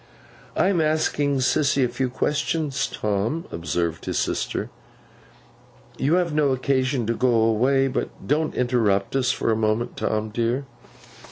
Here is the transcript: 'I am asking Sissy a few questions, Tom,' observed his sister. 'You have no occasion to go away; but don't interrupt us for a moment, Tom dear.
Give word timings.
'I 0.57 0.67
am 0.69 0.81
asking 0.81 1.37
Sissy 1.41 1.85
a 1.85 1.87
few 1.87 2.09
questions, 2.09 2.87
Tom,' 2.87 3.45
observed 3.51 4.05
his 4.05 4.17
sister. 4.17 4.71
'You 5.95 6.15
have 6.15 6.33
no 6.33 6.49
occasion 6.53 7.05
to 7.05 7.13
go 7.13 7.29
away; 7.31 7.87
but 7.87 8.09
don't 8.27 8.55
interrupt 8.55 9.15
us 9.15 9.29
for 9.31 9.51
a 9.51 9.55
moment, 9.55 9.97
Tom 9.97 10.29
dear. 10.29 10.65